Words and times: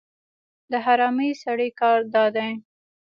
د 0.71 0.73
حرامي 0.85 1.29
سړي 1.43 1.69
کار 1.79 1.99
دا 2.13 2.25
دی. 2.35 2.51